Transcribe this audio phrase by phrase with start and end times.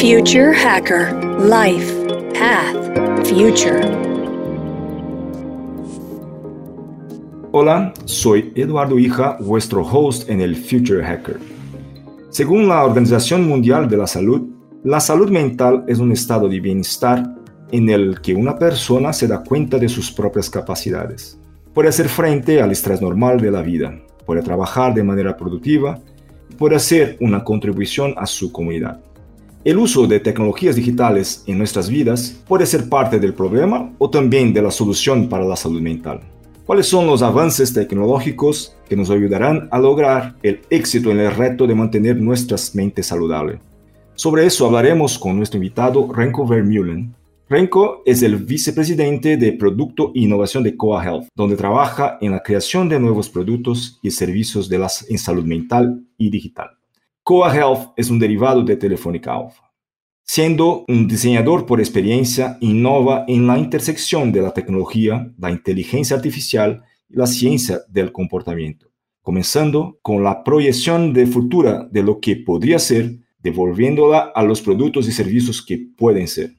[0.00, 1.92] Future Hacker Life
[2.34, 3.80] Path Future.
[7.52, 11.38] Hola, soy Eduardo Hija, vuestro host en el Future Hacker.
[12.30, 14.48] Según la Organización Mundial de la Salud,
[14.84, 17.34] la salud mental es un estado de bienestar
[17.72, 21.40] en el que una persona se da cuenta de sus propias capacidades.
[21.74, 26.00] Puede hacer frente al estrés normal de la vida, puede trabajar de manera productiva
[26.58, 29.00] puede hacer una contribución a su comunidad.
[29.64, 34.54] El uso de tecnologías digitales en nuestras vidas puede ser parte del problema o también
[34.54, 36.20] de la solución para la salud mental.
[36.64, 41.66] ¿Cuáles son los avances tecnológicos que nos ayudarán a lograr el éxito en el reto
[41.66, 43.58] de mantener nuestras mentes saludables?
[44.14, 47.14] Sobre eso hablaremos con nuestro invitado Renko Vermeulen.
[47.48, 52.42] Renko es el vicepresidente de Producto e Innovación de Coa Health, donde trabaja en la
[52.44, 56.77] creación de nuevos productos y servicios de las, en salud mental y digital.
[57.28, 59.70] Coa Health es un derivado de Telefónica Alpha.
[60.24, 66.82] Siendo un diseñador por experiencia, innova en la intersección de la tecnología, la inteligencia artificial
[67.06, 72.78] y la ciencia del comportamiento, comenzando con la proyección de futura de lo que podría
[72.78, 76.54] ser, devolviéndola a los productos y servicios que pueden ser.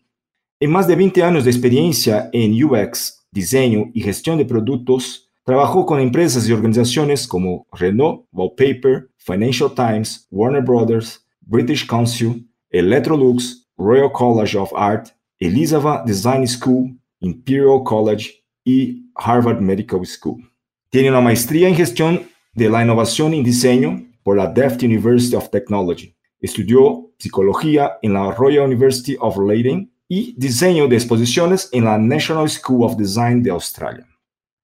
[0.59, 5.83] En más de 20 años de experiencia en UX, diseño y gestión de productos, Trabajó
[5.83, 14.11] con empresas y organizaciones como Renault, Wallpaper, Financial Times, Warner Brothers, British Council, Electrolux, Royal
[14.11, 15.07] College of Art,
[15.39, 18.29] Elizabeth Design School, Imperial College
[18.63, 20.47] y Harvard Medical School.
[20.91, 25.49] Tiene una maestría en gestión de la innovación y diseño por la Delft University of
[25.49, 26.15] Technology.
[26.39, 32.47] Estudió psicología en la Royal University of Leiden y diseño de exposiciones en la National
[32.47, 34.05] School of Design de Australia.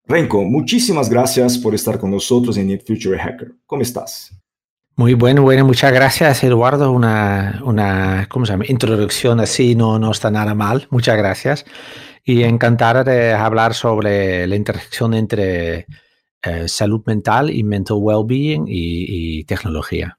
[0.07, 3.53] Renko, muchísimas gracias por estar con nosotros en Net Future Hacker.
[3.65, 4.31] ¿Cómo estás?
[4.95, 6.91] Muy bueno, bueno, muchas gracias Eduardo.
[6.91, 8.65] Una, una ¿cómo se llama?
[8.67, 10.87] introducción así no, no está nada mal.
[10.91, 11.65] Muchas gracias.
[12.23, 15.87] Y encantada de hablar sobre la intersección entre
[16.43, 20.17] eh, salud mental y mental well-being y, y tecnología.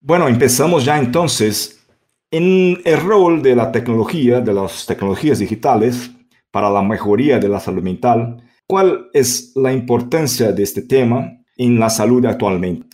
[0.00, 1.86] Bueno, empezamos ya entonces
[2.32, 6.10] en el rol de la tecnología, de las tecnologías digitales
[6.50, 8.41] para la mejoría de la salud mental
[8.72, 12.86] ¿Cuál es la importancia de este tema en la salud actualmente?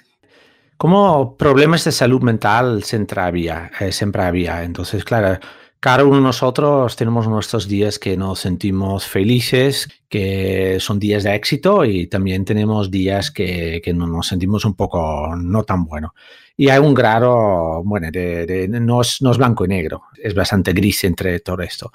[0.76, 4.64] Como problemas de salud mental siempre había, eh, siempre había.
[4.64, 5.38] Entonces, claro,
[5.78, 11.36] cada uno de nosotros tenemos nuestros días que nos sentimos felices, que son días de
[11.36, 16.12] éxito y también tenemos días que, que nos sentimos un poco no tan bueno.
[16.60, 20.72] Y hay un grado, bueno, de, no, es, no, es, blanco y negro, es bastante
[20.72, 21.92] gris entre todo esto.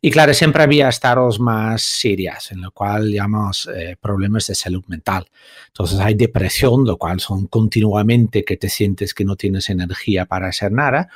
[0.00, 4.82] Y claro, siempre había estados más serias, en lo cual llamamos eh, problemas de salud
[4.88, 5.30] mental.
[5.68, 10.48] Entonces hay depresión, lo cual son continuamente que te sientes que no tienes energía para
[10.48, 11.08] hacer nada.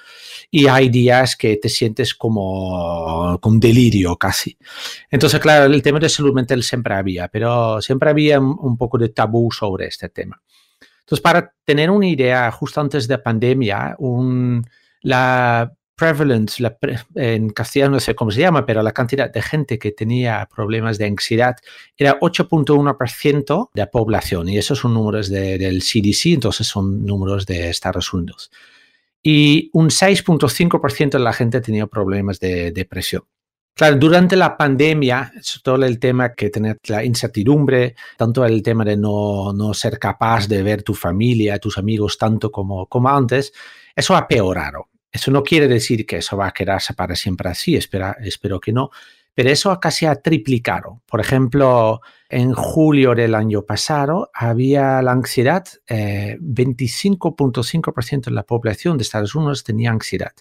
[0.49, 4.57] Y hay días que te sientes como con delirio casi.
[5.11, 9.09] Entonces, claro, el tema de salud mental siempre había, pero siempre había un poco de
[9.09, 10.41] tabú sobre este tema.
[11.05, 14.65] Entonces, para tener una idea, justo antes de pandemia, un,
[15.03, 16.77] la prevalence, la
[17.15, 20.99] en castellano no sé cómo se llama, pero la cantidad de gente que tenía problemas
[20.99, 21.57] de ansiedad
[21.97, 24.49] era 8.1% de la población.
[24.49, 28.51] Y esos son números de, del CDC, entonces son números de Estados Unidos.
[29.23, 33.25] Y un 6.5% de la gente tenía problemas de depresión.
[33.77, 35.33] Claro, durante la pandemia,
[35.65, 40.47] todo el tema que tener la incertidumbre, tanto el tema de no, no, ser capaz
[40.47, 43.53] de ver tu familia, tus amigos tanto como, como antes,
[43.97, 44.91] eso ha peorado.
[45.11, 48.73] Eso no quiere decir que eso va a quedarse para siempre así, espera, espero que
[48.73, 48.91] no,
[49.35, 51.03] pero eso casi ha triplicado.
[51.07, 58.97] Por ejemplo, en julio del año pasado había la ansiedad, eh, 25.5% de la población
[58.97, 60.33] de Estados Unidos tenía ansiedad.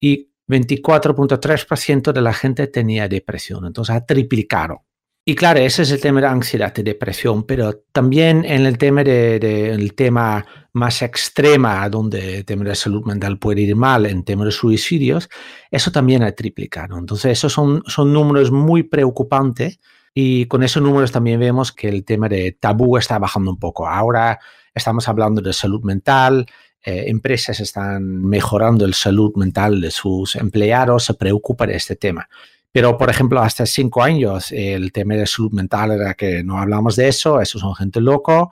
[0.00, 4.84] Y 24.3% de la gente tenía depresión, entonces ha triplicado.
[5.26, 9.02] Y claro, ese es el tema de ansiedad y depresión, pero también en el tema
[9.02, 10.44] de, de el tema
[10.74, 15.30] más extrema, donde el tema de salud mental puede ir mal, en tema de suicidios,
[15.70, 16.98] eso también ha triplicado.
[16.98, 19.80] Entonces, esos son, son números muy preocupantes
[20.12, 23.88] y con esos números también vemos que el tema de tabú está bajando un poco.
[23.88, 24.38] Ahora
[24.74, 26.46] estamos hablando de salud mental,
[26.84, 32.28] eh, empresas están mejorando el salud mental de sus empleados, se preocupa de este tema.
[32.70, 36.96] Pero, por ejemplo, hasta cinco años el tema de salud mental era que no hablamos
[36.96, 38.50] de eso, eso son gente loco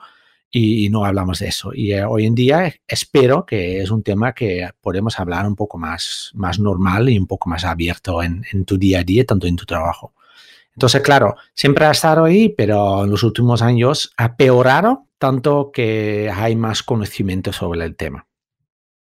[0.49, 1.71] y, no hablamos de eso.
[1.73, 5.77] Y eh, hoy en día espero que es un tema que podemos hablar un poco
[5.77, 9.45] más, más normal y un poco más abierto en, en tu día a día, tanto
[9.47, 10.13] en tu trabajo.
[10.75, 16.29] Entonces, claro, siempre ha estado ahí, pero en los últimos años ha peorado tanto que
[16.29, 18.27] hay más conocimiento sobre el tema.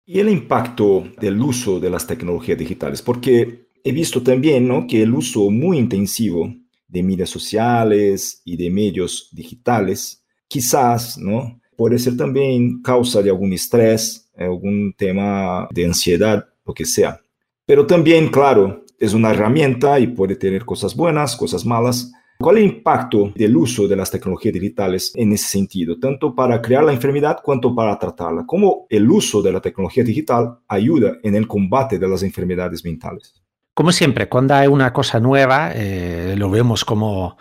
[0.06, 4.86] y el impacto del uso de las tecnologías digitales, porque he visto también ¿no?
[4.86, 6.54] que el uso muy intensivo
[6.88, 11.60] de medios sociales y de medios digitales, quizás, ¿no?
[11.76, 17.20] Puede ser también causa de algún estrés, algún tema de ansiedad, lo que sea.
[17.66, 22.10] Pero también, claro, es una herramienta y puede tener cosas buenas, cosas malas.
[22.38, 26.60] ¿Cuál es el impacto del uso de las tecnologías digitales en ese sentido, tanto para
[26.60, 28.44] crear la enfermedad cuanto para tratarla?
[28.46, 33.42] ¿Cómo el uso de la tecnología digital ayuda en el combate de las enfermedades mentales?
[33.74, 37.36] Como siempre, cuando hay una cosa nueva, eh, lo vemos como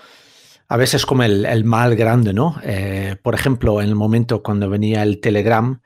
[0.67, 2.55] a veces como el, mal grande, ¿no?
[2.63, 5.81] Eh, por ejemplo, en el momento cuando venía el Telegram,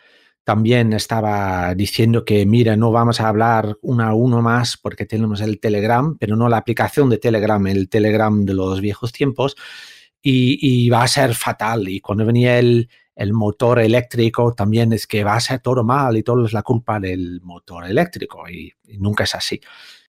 [0.50, 5.42] también estaba diciendo que, mira, no vamos a hablar uno a uno más porque tenemos
[5.42, 9.56] el Telegram, pero no la aplicación de Telegram, el Telegram de los viejos tiempos,
[10.24, 11.88] y, va a ser fatal.
[11.88, 12.90] Y cuando venía el,
[13.32, 17.00] motor eléctrico, también es que va a ser todo mal y todo es la culpa
[17.00, 19.62] del motor eléctrico, y nunca es así.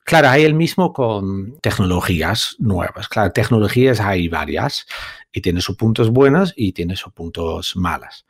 [0.04, 3.08] Claro, hay el mismo con tecnologías nuevas.
[3.08, 4.86] Claro, tecnologías hay varias
[5.30, 8.24] y tiene sus puntos buenos y tiene sus puntos malas.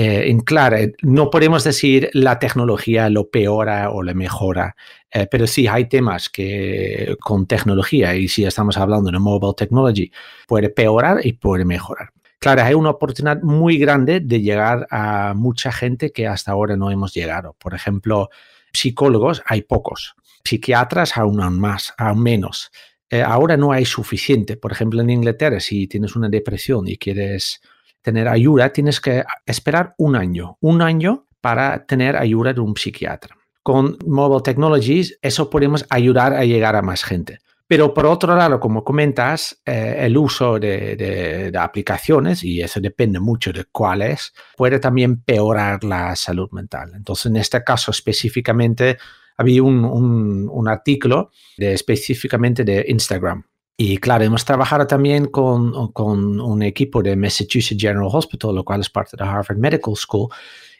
[0.00, 4.76] Eh, en claro, no podemos decir la tecnología lo peora o le mejora,
[5.10, 10.12] eh, pero sí hay temas que con tecnología, y si estamos hablando de mobile technology,
[10.46, 12.10] puede peorar y puede mejorar.
[12.38, 16.92] Claro, hay una oportunidad muy grande de llegar a mucha gente que hasta ahora no
[16.92, 17.56] hemos llegado.
[17.58, 18.30] Por ejemplo,
[18.72, 22.70] psicólogos hay pocos psiquiatras aún más, aún menos.
[23.10, 24.56] Eh, ahora no hay suficiente.
[24.56, 27.60] Por ejemplo, en Inglaterra, si tienes una depresión y quieres
[28.08, 33.36] tener ayuda, tienes que esperar un año, un año para tener ayuda de un psiquiatra.
[33.62, 37.40] Con Mobile Technologies, eso podemos ayudar a llegar a más gente.
[37.66, 43.52] Pero por otro lado, como comentas, eh, el uso de, aplicaciones, y eso depende mucho
[43.52, 46.92] de cuáles, puede también peorar la salud mental.
[46.94, 48.96] Entonces, en este caso específicamente,
[49.36, 53.44] había un, artículo específicamente de Instagram.
[53.80, 58.90] Y claro, hemos trabajado también con, un equipo de Massachusetts General Hospital, lo cual es
[58.90, 60.28] parte de Harvard Medical School.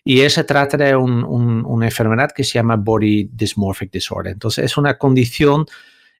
[0.03, 4.33] Y ese trata de una enfermedad que se llama Body Dysmorphic Disorder.
[4.33, 5.65] Entonces, es una condición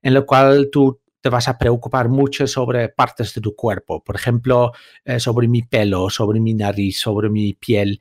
[0.03, 4.05] en la cual tú te vas a preocupar mucho sobre partes de tu cuerpo.
[4.05, 4.71] Por ejemplo,
[5.05, 8.01] eh, sobre mi pelo, sobre mi nariz, sobre mi piel.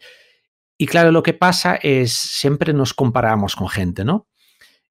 [0.78, 4.27] Y claro, lo que pasa es siempre nos comparamos con gente, ¿no?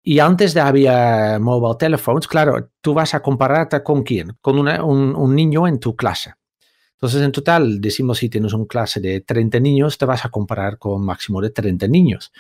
[0.08, 4.36] Y antes de había mobile telephones, claro, tú vas a compararte con quién?
[4.40, 6.34] Con un, niño en tu clase.
[6.92, 10.78] Entonces, en total, decimos si tienes una clase de 30 niños, te vas a comparar
[10.78, 12.30] con máximo de 30 niños.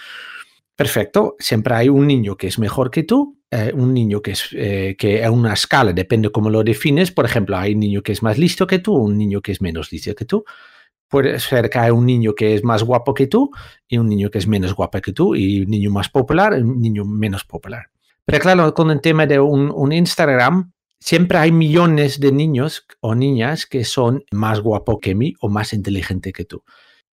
[0.76, 4.48] Perfecto, siempre hay un niño que es mejor que tú, eh, un niño que es
[4.52, 7.10] eh, que a una escala, depende cómo lo defines.
[7.10, 9.60] Por ejemplo, hay un niño que es más listo que tú, un niño que es
[9.60, 10.44] menos listo que tú
[11.08, 13.50] puede ser que hay un niño que es más guapo que tú
[13.88, 16.62] y un niño que es menos guapo que tú y un niño más popular y
[16.62, 17.86] un niño menos popular.
[18.24, 23.14] Pero claro, con el tema de un, un Instagram, siempre hay millones de niños o
[23.14, 26.64] niñas que son más guapos que mí o más inteligentes que tú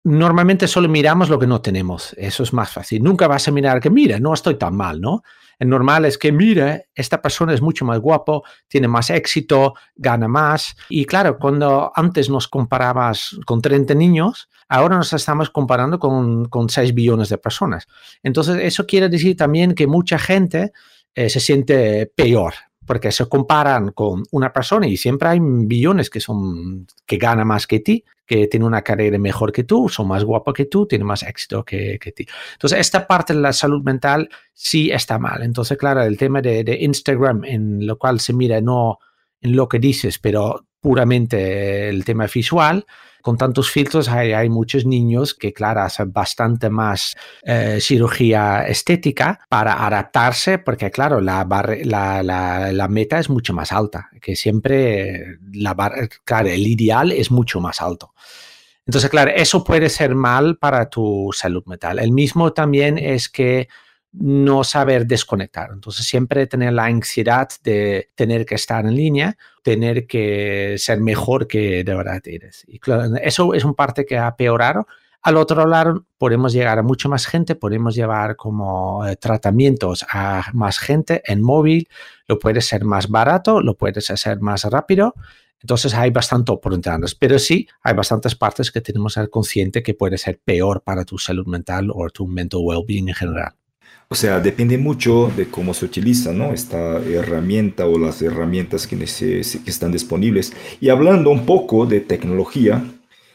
[0.05, 2.15] normalmente solo miramos lo que no tenemos.
[2.17, 3.03] Eso es más fácil.
[3.03, 5.23] Nunca vas a mirar que, mira, no estoy tan mal, ¿no?
[5.59, 10.29] El normal es que, mira, esta persona es mucho más guapo, tiene más éxito, gana
[10.29, 10.77] más.
[10.89, 16.69] Y claro, cuando antes nos comparabas con 30 niños, ahora nos estamos comparando con, con
[16.69, 17.87] 6 billones de personas.
[18.23, 20.73] Entonces, eso quiere decir también que mucha gente
[21.15, 22.55] eh, se siente peor
[22.89, 27.67] porque se comparan con una persona y siempre hay billones que son que gana más
[27.67, 31.05] que ti, que tiene una carrera mejor que tú, son más guapos que tú, tiene
[31.05, 32.27] más éxito que, que ti.
[32.55, 35.43] Entonces, esta parte de la salud mental sí está mal.
[35.43, 38.99] Entonces, claro, el tema de, de Instagram, en lo cual se mira no
[39.43, 42.87] en lo que dices, pero puramente el tema visual,
[43.23, 49.87] con tantos filtros hay, muchos niños que, claro, hacen bastante más eh, cirugía estética para
[49.87, 51.45] adaptarse, porque, claro, la,
[51.85, 55.75] la, meta es mucho más alta, que siempre, la
[56.25, 58.15] claro, el ideal es mucho más alto.
[58.87, 61.99] Entonces, claro, eso puede ser mal para tu salud mental.
[61.99, 63.69] El mismo también es que
[64.13, 65.71] no saber desconectar.
[65.73, 71.47] Entonces, siempre tener la ansiedad de tener que estar en línea, tener que ser mejor
[71.47, 72.65] que de verdad eres.
[72.67, 72.81] Y
[73.23, 74.87] eso es un parte que ha peorado.
[75.23, 80.45] Al otro lado, podemos llegar a mucha más gente, podemos llevar como eh, tratamientos a
[80.55, 81.89] más gente en móvil,
[82.29, 85.15] lo puede ser más barato, lo puedes hacer más rápido.
[85.61, 89.95] Entonces hay bastante oportunidades, pero sí hay bastantes partes que tenemos que ser consciente que
[89.95, 93.58] puede ser peor para tu salud mental o tu mental well-being en general.
[94.11, 96.55] O sea, depende mucho de cómo se utiliza ¿no?
[96.55, 100.53] esta herramienta o las herramientas que, que están disponibles.
[100.81, 102.83] Y hablando un poco de tecnología,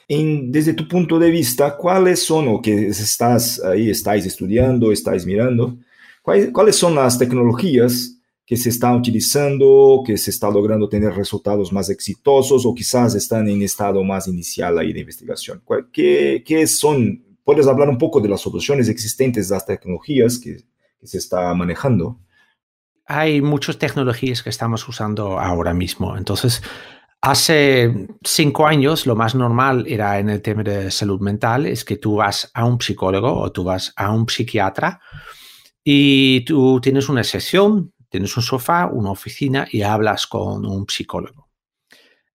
[0.07, 5.77] desde tu punto de vista, ¿cuáles son o que estás ahí, estáis estudiando, estáis mirando?
[6.21, 11.89] ¿Cuáles, son las tecnologías que se están utilizando, que se está logrando tener resultados más
[11.89, 15.61] exitosos o quizás están en estado más inicial ahí de investigación?
[15.91, 17.22] ¿Qué, qué son?
[17.43, 20.57] ¿Puedes hablar un poco de las soluciones existentes las tecnologías que,
[20.99, 22.19] que se está manejando?
[23.05, 26.15] Hay muchas tecnologías que estamos usando ahora mismo.
[26.17, 26.61] Entonces,
[27.25, 31.95] Hace cinco años lo más normal era en el tema de salud mental es que
[31.95, 34.99] tú vas a un psicólogo o tú vas a un psiquiatra
[35.85, 41.42] y tú tienes una sesión, tienes un sofá, una oficina y hablas con un psicólogo.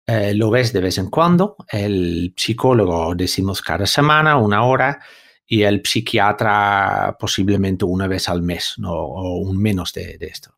[0.09, 5.01] Eh, lo ves de vez en cuando, el psicólogo decimos cada semana, una hora,
[5.47, 10.57] y el psiquiatra posiblemente una vez al mes o un menos de, de esto.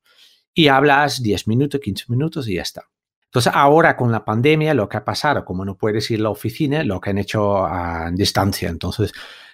[0.55, 2.85] Y hablas 10 minutos, 15 minutos y ya está.
[3.31, 6.31] Entonces, ahora con la pandemia, lo que ha pasado, como no puedes ir a la
[6.31, 8.69] oficina, lo que han hecho a distancia.
[8.69, 9.13] Entonces,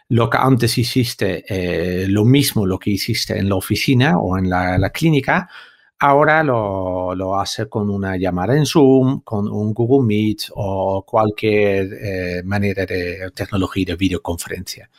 [0.09, 4.49] lo que antes hiciste, eh, lo mismo lo que hiciste en la oficina o en
[4.49, 5.51] la, clínica,
[5.99, 11.93] ahora lo, lo, hace con una llamada en Zoom, con un Google Meet o cualquier
[11.93, 14.91] eh, manera de tecnología de videoconferencia.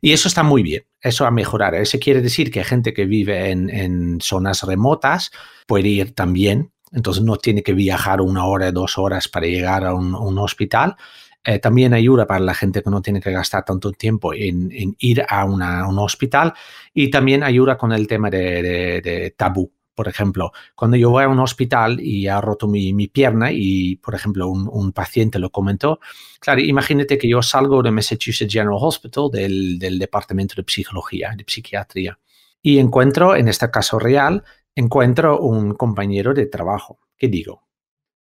[0.00, 1.74] Y eso está muy bien, eso a mejorar.
[1.74, 5.30] Eso quiere decir que gente que vive en, en zonas remotas
[5.66, 9.94] puede ir también entonces no tiene que viajar una hora, dos horas para llegar a
[9.94, 10.96] un, hospital.
[11.44, 15.24] Eh, también ayuda para la gente que no tiene que gastar tanto tiempo en, ir
[15.28, 16.52] a un hospital
[16.92, 19.72] y también ayuda con el tema de, tabú.
[20.00, 24.14] Por ejemplo, cuando yo voy a un hospital y ha roto mi, pierna y, por
[24.14, 26.00] ejemplo, un, paciente lo comentó,
[26.38, 31.44] claro, imagínate que yo salgo de Massachusetts General Hospital, del, del departamento de psicología, de
[31.46, 32.18] psiquiatría,
[32.62, 34.42] y encuentro, en este caso real,
[34.74, 36.98] encuentro un compañero de trabajo.
[37.14, 37.68] ¿Qué digo?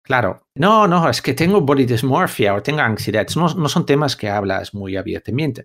[0.01, 3.25] Claro, no, no, es que tengo body dysmorphia o tengo ansiedad.
[3.38, 5.63] No, no son temas que hablas muy abiertamente.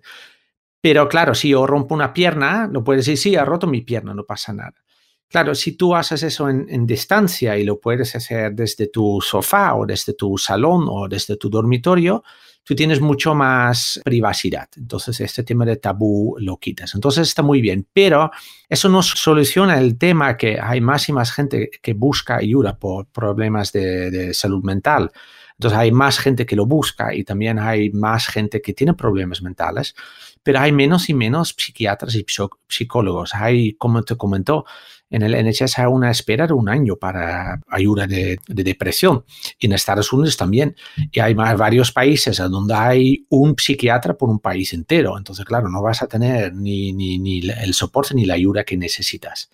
[0.79, 4.13] Pero claro, si yo rompo una pierna, lo puedes decir, sí, ha roto mi pierna,
[4.13, 4.84] no pasa nada.
[5.29, 9.85] Claro, si tú haces eso en, distancia y lo puedes hacer desde tu sofá o
[9.85, 12.23] desde tu salón o desde tu dormitorio,
[12.63, 14.69] tú tienes mucho más privacidad.
[14.77, 16.95] Entonces, este tema de tabú lo quitas.
[16.95, 18.31] Entonces, está muy bien, pero
[18.67, 23.07] eso no soluciona el tema que hay más y más gente que busca ayuda por
[23.07, 25.11] problemas de, salud mental.
[25.57, 29.41] Entonces hay más gente que lo busca y también hay más gente que tiene problemas
[29.41, 29.95] mentales,
[30.43, 32.25] pero hay menos y menos psiquiatras y
[32.67, 33.33] psicólogos.
[33.33, 34.65] Hay, como te comentó,
[35.09, 39.23] en el NHS hay una espera de un año para ayuda de, depresión.
[39.57, 40.75] Y en Estados Unidos también.
[41.11, 45.17] Y hay varios países donde hay un psiquiatra por un país entero.
[45.17, 48.77] Entonces, claro, no vas a tener ni, ni, ni el soporte ni la ayuda que
[48.77, 49.49] necesitas.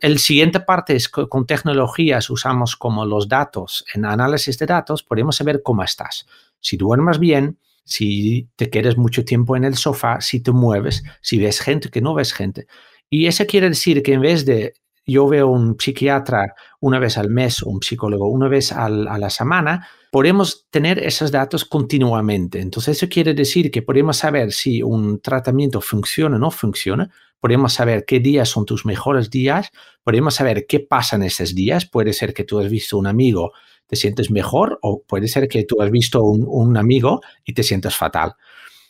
[0.00, 3.84] El siguiente parte es que con tecnologías usamos como los datos.
[3.94, 6.26] En análisis de datos podemos saber cómo estás.
[6.60, 11.38] Si duermes bien, si te quedas mucho tiempo en el sofá, si te mueves, si
[11.38, 12.66] ves gente, que no ves gente.
[13.08, 14.74] Y eso quiere decir que en vez de
[15.06, 19.30] yo veo un psiquiatra una vez al mes o un psicólogo una vez a la
[19.30, 22.60] semana, podemos tener esos datos continuamente.
[22.60, 27.72] Entonces, eso quiere decir que podemos saber si un tratamiento funciona o no funciona, podemos
[27.72, 29.70] saber qué días son tus mejores días,
[30.02, 31.86] podemos saber qué pasa en esos días.
[31.86, 33.52] Puede ser que tú has visto un amigo,
[33.86, 37.94] te sientes mejor, o puede ser que tú has visto un, amigo y te sientes
[37.96, 38.34] fatal.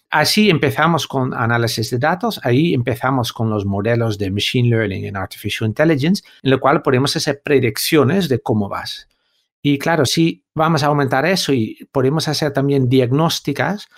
[0.09, 5.17] Así empezamos con análisis de datos, ahí empezamos con los modelos de Machine Learning en
[5.17, 9.09] Artificial Intelligence, en lo cual podemos hacer predicciones de cómo vas.
[9.63, 13.89] Y claro, si vamos a aumentar eso y podemos hacer también diagnósticas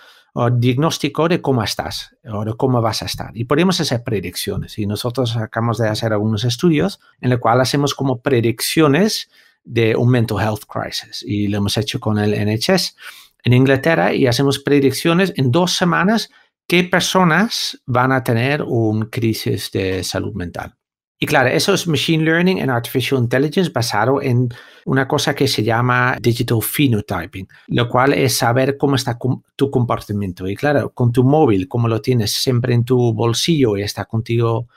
[0.49, 3.35] diagnóstico de cómo estás o de cómo vas a estar.
[3.35, 4.77] Y podemos hacer predicciones.
[4.77, 9.29] Y nosotros acabamos de hacer algunos estudios en los cuales hacemos como predicciones
[9.63, 11.23] de un mental health crisis.
[11.25, 12.95] Y lo hemos hecho con el NHS
[13.43, 16.29] en Inglaterra y hacemos predicciones en dos semanas
[16.67, 20.78] qué personas van a tener un crisis de salud mental.
[21.21, 24.47] Y claro, eso es Machine Learning and Artificial Intelligence basado en
[24.85, 29.19] una cosa que se llama Digital Phenotyping, lo cual es saber cómo está
[29.57, 30.47] tu comportamiento.
[30.47, 34.69] Y claro, con tu móvil, como lo tienes siempre en tu bolsillo y está contigo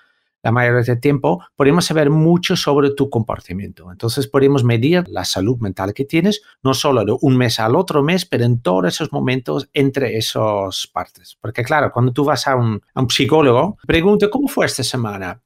[0.43, 3.93] la mayoría del tiempo, podemos saber mucho sobre tu comportamiento.
[3.93, 8.03] Entonces podemos medir la salud mental que tienes, no solo de un mes al otro
[8.03, 11.39] mes, pero en todos esos momentos entre esas partes.
[11.41, 15.41] Porque claro, cuando tú vas a un, psicólogo, pregunta, ¿cómo fue esta semana?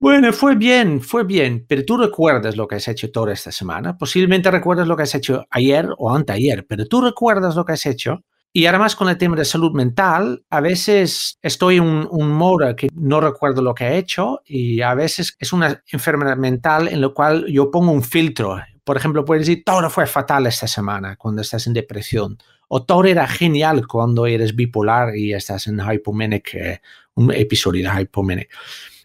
[0.00, 3.98] Bueno, fue bien, fue bien, pero tú recuerdas lo que has hecho toda esta semana.
[3.98, 7.84] Posiblemente recuerdas lo que has hecho ayer o anteayer, pero tú recuerdas lo que has
[7.84, 12.30] hecho y además con el tema de salud mental, a veces estoy en un, un
[12.30, 16.86] modo que no recuerdo lo que he hecho y a veces es una enfermedad mental
[16.86, 18.56] en la cual yo pongo un filtro.
[18.84, 22.38] Por ejemplo, puedes decir, todo fue fatal esta semana cuando estás en depresión
[22.68, 26.80] o todo era genial cuando eres bipolar y estás en hypomanic, eh,
[27.14, 28.48] un episodio de hypomanic.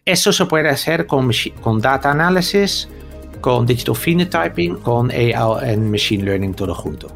[0.05, 1.31] Eso se puede hacer con,
[1.61, 2.89] con data analysis,
[3.39, 5.33] con digital phenotyping, con AI
[5.63, 7.07] en machine learning todo junto.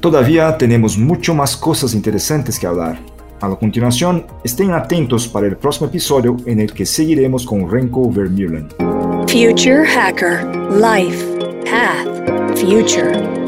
[0.00, 2.98] Todavía tenemos mucho más cosas interesantes que hablar.
[3.40, 8.10] A la continuación, estén atentos para el próximo episodio en el que seguiremos con Renko
[8.10, 8.68] Vermeulen.
[9.28, 11.22] Future Hacker Life
[11.66, 13.45] Path Future